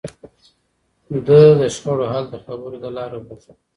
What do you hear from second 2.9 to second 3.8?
لارې غوښت.